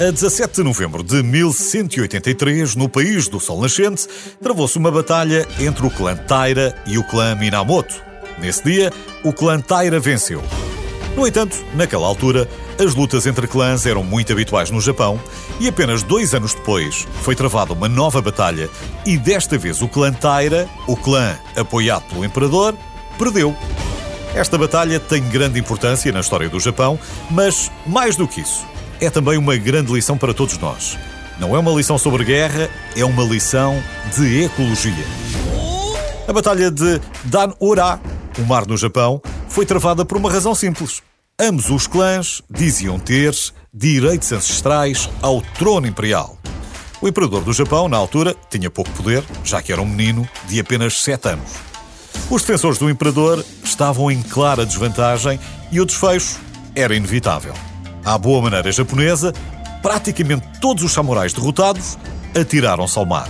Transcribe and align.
A 0.00 0.10
17 0.10 0.56
de 0.56 0.62
novembro 0.62 1.02
de 1.02 1.22
1183, 1.22 2.74
no 2.74 2.88
país 2.88 3.28
do 3.28 3.38
Sol 3.38 3.60
Nascente, 3.60 4.08
travou-se 4.42 4.78
uma 4.78 4.90
batalha 4.90 5.46
entre 5.60 5.86
o 5.86 5.90
clã 5.90 6.16
Taira 6.16 6.74
e 6.86 6.96
o 6.96 7.04
clã 7.04 7.34
Minamoto. 7.34 7.94
Nesse 8.38 8.64
dia, 8.64 8.90
o 9.22 9.34
clã 9.34 9.60
Taira 9.60 10.00
venceu. 10.00 10.42
No 11.14 11.26
entanto, 11.26 11.62
naquela 11.74 12.06
altura, 12.06 12.48
as 12.82 12.94
lutas 12.94 13.26
entre 13.26 13.46
clãs 13.46 13.84
eram 13.84 14.02
muito 14.02 14.32
habituais 14.32 14.70
no 14.70 14.80
Japão 14.80 15.20
e 15.60 15.68
apenas 15.68 16.02
dois 16.02 16.32
anos 16.32 16.54
depois 16.54 17.06
foi 17.20 17.36
travada 17.36 17.74
uma 17.74 17.88
nova 17.88 18.22
batalha 18.22 18.70
e 19.04 19.18
desta 19.18 19.58
vez 19.58 19.82
o 19.82 19.88
clã 19.88 20.10
Taira, 20.10 20.66
o 20.88 20.96
clã 20.96 21.38
apoiado 21.54 22.04
pelo 22.04 22.24
imperador, 22.24 22.74
perdeu. 23.18 23.54
Esta 24.34 24.56
batalha 24.56 24.98
tem 24.98 25.22
grande 25.28 25.60
importância 25.60 26.10
na 26.10 26.20
história 26.20 26.48
do 26.48 26.58
Japão, 26.58 26.98
mas 27.30 27.70
mais 27.86 28.16
do 28.16 28.26
que 28.26 28.40
isso, 28.40 28.64
é 29.04 29.10
também 29.10 29.36
uma 29.36 29.56
grande 29.56 29.92
lição 29.92 30.16
para 30.16 30.32
todos 30.32 30.56
nós. 30.58 30.96
Não 31.38 31.56
é 31.56 31.58
uma 31.58 31.72
lição 31.72 31.98
sobre 31.98 32.24
guerra, 32.24 32.70
é 32.96 33.04
uma 33.04 33.24
lição 33.24 33.82
de 34.16 34.44
ecologia. 34.44 35.04
A 36.28 36.32
Batalha 36.32 36.70
de 36.70 37.00
Dan-Ura, 37.24 38.00
o 38.38 38.42
mar 38.42 38.64
no 38.64 38.76
Japão, 38.76 39.20
foi 39.48 39.66
travada 39.66 40.04
por 40.04 40.16
uma 40.16 40.30
razão 40.30 40.54
simples. 40.54 41.02
Ambos 41.38 41.68
os 41.68 41.88
clãs 41.88 42.42
diziam 42.48 42.96
ter 42.96 43.34
direitos 43.74 44.30
ancestrais 44.30 45.10
ao 45.20 45.42
trono 45.58 45.88
imperial. 45.88 46.38
O 47.00 47.08
imperador 47.08 47.42
do 47.42 47.52
Japão, 47.52 47.88
na 47.88 47.96
altura, 47.96 48.36
tinha 48.48 48.70
pouco 48.70 48.92
poder, 48.92 49.24
já 49.42 49.60
que 49.60 49.72
era 49.72 49.82
um 49.82 49.86
menino 49.86 50.28
de 50.46 50.60
apenas 50.60 51.02
7 51.02 51.30
anos. 51.30 51.50
Os 52.30 52.42
defensores 52.42 52.78
do 52.78 52.88
imperador 52.88 53.44
estavam 53.64 54.08
em 54.12 54.22
clara 54.22 54.64
desvantagem 54.64 55.40
e 55.72 55.80
o 55.80 55.84
desfecho 55.84 56.38
era 56.76 56.94
inevitável. 56.94 57.54
À 58.04 58.18
boa 58.18 58.42
maneira 58.42 58.72
japonesa, 58.72 59.32
praticamente 59.80 60.46
todos 60.60 60.82
os 60.82 60.92
samurais 60.92 61.32
derrotados 61.32 61.96
atiraram-se 62.38 62.98
ao 62.98 63.06
mar. 63.06 63.28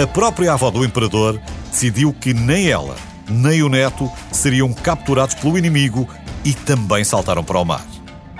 A 0.00 0.06
própria 0.06 0.54
avó 0.54 0.70
do 0.70 0.84
imperador 0.84 1.40
decidiu 1.70 2.12
que 2.12 2.32
nem 2.32 2.68
ela, 2.68 2.96
nem 3.28 3.62
o 3.62 3.68
neto 3.68 4.10
seriam 4.32 4.72
capturados 4.72 5.34
pelo 5.34 5.58
inimigo 5.58 6.08
e 6.44 6.54
também 6.54 7.04
saltaram 7.04 7.44
para 7.44 7.58
o 7.58 7.64
mar. 7.64 7.84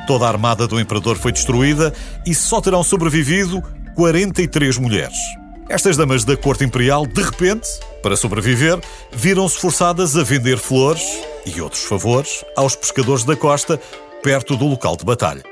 Toda 0.07 0.27
a 0.27 0.29
armada 0.29 0.67
do 0.67 0.81
imperador 0.81 1.17
foi 1.17 1.33
destruída 1.33 1.93
e 2.27 2.35
só 2.35 2.61
terão 2.61 2.83
sobrevivido 2.83 3.63
43 3.95 4.79
mulheres. 4.79 5.17
Estas 5.69 5.97
damas 5.97 6.25
da 6.25 6.37
corte 6.37 6.65
imperial, 6.65 7.07
de 7.07 7.23
repente, 7.23 7.67
para 8.03 8.17
sobreviver, 8.17 8.79
viram-se 9.13 9.59
forçadas 9.59 10.17
a 10.17 10.23
vender 10.23 10.59
flores 10.59 11.03
e 11.47 11.61
outros 11.61 11.85
favores 11.85 12.45
aos 12.55 12.77
pescadores 12.77 13.25
da 13.25 13.35
costa 13.35 13.81
perto 14.25 14.57
do 14.57 14.67
local 14.67 14.97
de 14.97 15.05
batalha. 15.05 15.43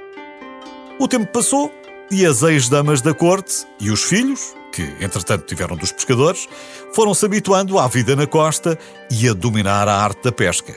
O 0.98 1.06
tempo 1.06 1.26
passou 1.26 1.70
e 2.10 2.24
as 2.24 2.42
ex-damas 2.42 3.02
da 3.02 3.12
corte 3.12 3.66
e 3.78 3.90
os 3.90 4.02
filhos, 4.02 4.54
que 4.72 4.82
entretanto 4.98 5.44
tiveram 5.44 5.76
dos 5.76 5.92
pescadores, 5.92 6.48
foram-se 6.94 7.22
habituando 7.22 7.78
à 7.78 7.86
vida 7.86 8.16
na 8.16 8.26
costa 8.26 8.78
e 9.10 9.28
a 9.28 9.34
dominar 9.34 9.88
a 9.88 9.94
arte 9.94 10.22
da 10.24 10.32
pesca. 10.32 10.74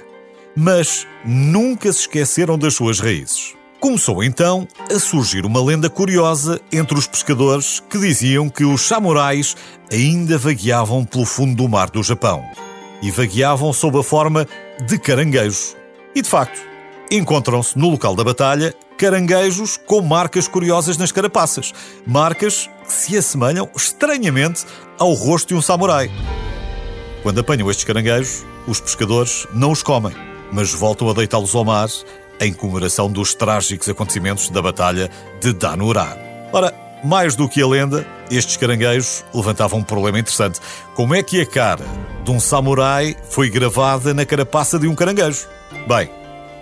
Mas 0.53 1.07
nunca 1.23 1.91
se 1.93 2.01
esqueceram 2.01 2.57
das 2.57 2.75
suas 2.75 2.99
raízes. 2.99 3.53
Começou 3.79 4.21
então 4.21 4.67
a 4.93 4.99
surgir 4.99 5.45
uma 5.45 5.63
lenda 5.63 5.89
curiosa 5.89 6.59
entre 6.73 6.97
os 6.97 7.07
pescadores 7.07 7.81
que 7.89 7.97
diziam 7.97 8.49
que 8.49 8.65
os 8.65 8.81
samurais 8.81 9.55
ainda 9.89 10.37
vagueavam 10.37 11.05
pelo 11.05 11.25
fundo 11.25 11.55
do 11.55 11.69
mar 11.69 11.89
do 11.89 12.03
Japão. 12.03 12.43
E 13.01 13.09
vagueavam 13.09 13.71
sob 13.71 13.97
a 13.99 14.03
forma 14.03 14.45
de 14.85 14.97
caranguejos. 14.97 15.77
E 16.13 16.21
de 16.21 16.29
facto, 16.29 16.74
encontram-se 17.11 17.77
no 17.77 17.89
local 17.89 18.15
da 18.15 18.23
batalha 18.23 18.73
caranguejos 18.97 19.77
com 19.77 20.01
marcas 20.01 20.47
curiosas 20.47 20.97
nas 20.97 21.11
carapaças. 21.11 21.73
Marcas 22.05 22.69
que 22.85 22.93
se 22.93 23.17
assemelham 23.17 23.69
estranhamente 23.75 24.65
ao 24.97 25.13
rosto 25.13 25.49
de 25.49 25.55
um 25.55 25.61
samurai. 25.61 26.09
Quando 27.23 27.39
apanham 27.39 27.69
estes 27.69 27.85
caranguejos, 27.85 28.45
os 28.67 28.79
pescadores 28.79 29.47
não 29.53 29.71
os 29.71 29.83
comem, 29.83 30.15
mas 30.51 30.73
voltam 30.73 31.09
a 31.09 31.13
deitá-los 31.13 31.55
ao 31.55 31.65
mar 31.65 31.89
em 32.39 32.53
comemoração 32.53 33.09
dos 33.09 33.33
trágicos 33.33 33.89
acontecimentos 33.89 34.49
da 34.49 34.61
Batalha 34.61 35.09
de 35.41 35.53
Danurá. 35.53 36.17
Ora, 36.51 36.73
mais 37.03 37.35
do 37.35 37.47
que 37.47 37.61
a 37.61 37.67
lenda, 37.67 38.05
estes 38.31 38.57
caranguejos 38.57 39.23
levantavam 39.33 39.79
um 39.79 39.83
problema 39.83 40.19
interessante. 40.19 40.59
Como 40.95 41.13
é 41.13 41.21
que 41.21 41.41
a 41.41 41.45
cara 41.45 41.85
de 42.23 42.31
um 42.31 42.39
samurai 42.39 43.15
foi 43.29 43.49
gravada 43.49 44.13
na 44.13 44.25
carapaça 44.25 44.79
de 44.79 44.87
um 44.87 44.95
caranguejo? 44.95 45.47
Bem, 45.87 46.09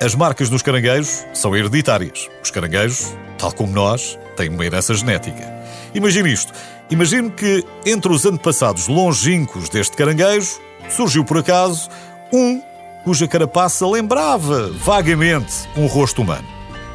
as 0.03 0.15
marcas 0.15 0.49
dos 0.49 0.61
caranguejos 0.61 1.25
são 1.33 1.55
hereditárias. 1.55 2.29
Os 2.43 2.51
caranguejos, 2.51 3.15
tal 3.37 3.53
como 3.53 3.71
nós, 3.71 4.19
têm 4.35 4.49
uma 4.49 4.65
herança 4.65 4.93
genética. 4.93 5.49
Imagine 5.95 6.33
isto. 6.33 6.51
Imagine 6.89 7.31
que 7.31 7.63
entre 7.85 8.11
os 8.11 8.25
antepassados 8.25 8.89
longínquos 8.89 9.69
deste 9.69 9.95
caranguejo 9.95 10.59
surgiu 10.89 11.23
por 11.23 11.37
acaso 11.37 11.89
um 12.33 12.61
cuja 13.05 13.29
carapaça 13.29 13.87
lembrava 13.87 14.71
vagamente 14.71 15.53
um 15.77 15.85
rosto 15.85 16.21
humano. 16.21 16.47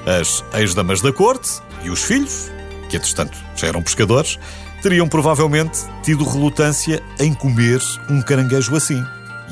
As 0.05 0.45
ex-damas 0.53 1.01
da 1.01 1.11
corte 1.11 1.49
e 1.83 1.89
os 1.89 2.03
filhos, 2.03 2.51
que 2.91 2.97
entretanto 2.99 3.39
já 3.57 3.69
eram 3.69 3.83
pescadores, 3.83 4.39
teriam 4.83 5.09
provavelmente 5.09 5.79
tido 6.03 6.25
relutância 6.25 7.03
em 7.19 7.33
comer 7.33 7.81
um 8.11 8.21
caranguejo 8.21 8.77
assim. 8.77 9.03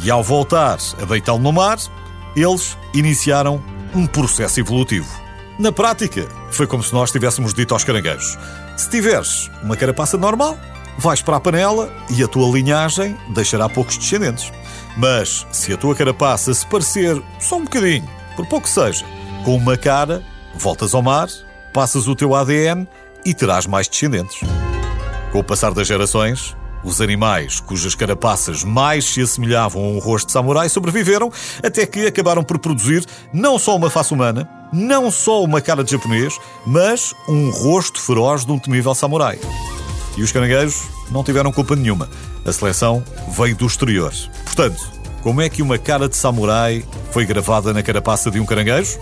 E 0.05 0.11
ao 0.11 0.23
voltar 0.23 0.77
a 1.01 1.05
deitá-lo 1.07 1.39
no 1.39 1.53
mar, 1.55 1.79
eles 2.37 2.77
iniciaram 2.95 3.63
um 3.95 4.07
processo 4.07 4.61
evolutivo. 4.61 5.09
Na 5.59 5.73
prática, 5.73 6.29
foi 6.51 6.67
como 6.67 6.83
se 6.83 6.93
nós 6.93 7.11
tivéssemos 7.11 7.55
dito 7.55 7.73
aos 7.73 7.83
caranguejos: 7.83 8.39
se 8.77 8.91
tiveres 8.91 9.51
uma 9.63 9.77
carapaça 9.77 10.19
normal, 10.19 10.59
vais 10.99 11.23
para 11.23 11.37
a 11.37 11.41
panela 11.41 11.91
e 12.11 12.23
a 12.23 12.29
tua 12.29 12.47
linhagem 12.53 13.17
deixará 13.31 13.69
poucos 13.69 13.97
descendentes. 13.97 14.53
Mas 14.97 15.47
se 15.51 15.73
a 15.73 15.77
tua 15.77 15.95
carapaça 15.95 16.53
se 16.53 16.67
parecer 16.67 17.21
só 17.41 17.57
um 17.57 17.65
bocadinho, 17.65 18.09
por 18.37 18.47
pouco 18.47 18.69
seja, 18.69 19.05
com 19.45 19.57
uma 19.57 19.77
cara, 19.77 20.23
voltas 20.55 20.95
ao 20.95 21.03
mar, 21.03 21.29
passas 21.73 22.07
o 22.07 22.15
teu 22.15 22.35
ADN 22.35 22.87
e 23.25 23.35
terás 23.35 23.67
mais 23.67 23.89
descendentes. 23.89 24.41
Com 25.33 25.39
o 25.39 25.45
passar 25.45 25.73
das 25.73 25.87
gerações, 25.87 26.57
os 26.87 27.01
animais 27.01 27.59
cujas 27.59 27.97
carapaças 27.97 28.63
mais 28.63 29.05
se 29.05 29.21
assemelhavam 29.21 29.83
a 29.83 29.89
um 29.89 29.99
rosto 29.99 30.29
de 30.29 30.33
samurai 30.33 30.69
sobreviveram 30.69 31.31
até 31.63 31.85
que 31.85 32.07
acabaram 32.07 32.45
por 32.45 32.59
produzir 32.59 33.05
não 33.33 33.59
só 33.59 33.75
uma 33.75 33.91
face 33.91 34.15
humana, 34.15 34.49
não 34.73 35.11
só 35.11 35.43
uma 35.43 35.61
cara 35.61 35.83
de 35.83 35.91
japonês, 35.91 36.39
mas 36.65 37.13
um 37.29 37.51
rosto 37.51 38.01
feroz 38.01 38.45
de 38.45 38.53
um 38.53 38.59
temível 38.59 38.95
samurai. 38.95 39.39
E 40.17 40.23
os 40.23 40.31
caranguejos 40.31 40.85
não 41.11 41.25
tiveram 41.25 41.53
culpa 41.53 41.75
nenhuma. 41.75 42.09
A 42.45 42.53
seleção 42.53 43.03
veio 43.29 43.57
do 43.57 43.67
exterior. 43.67 44.13
Portanto, 44.45 44.89
como 45.23 45.43
é 45.43 45.49
que 45.49 45.63
uma 45.63 45.77
cara 45.77 46.09
de 46.09 46.17
samurai 46.17 46.85
foi 47.11 47.27
gravada 47.27 47.75
na 47.75 47.83
carapaça 47.83 48.31
de 48.31 48.39
um 48.39 48.47
caranguejo? 48.47 48.99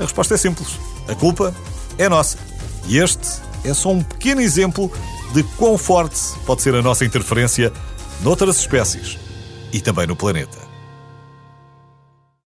A 0.00 0.02
resposta 0.02 0.34
é 0.34 0.36
simples. 0.36 0.78
A 1.06 1.14
culpa 1.14 1.54
é 1.96 2.08
nossa. 2.08 2.36
E 2.86 2.98
este 2.98 3.28
é 3.64 3.72
só 3.72 3.90
um 3.90 4.02
pequeno 4.02 4.40
exemplo 4.40 4.90
de 5.32 5.42
quão 5.56 5.76
forte 5.76 6.18
pode 6.46 6.62
ser 6.62 6.74
a 6.74 6.82
nossa 6.82 7.04
interferência 7.04 7.72
noutras 8.20 8.58
espécies 8.58 9.18
e 9.72 9.80
também 9.80 10.06
no 10.06 10.16
planeta. 10.16 10.67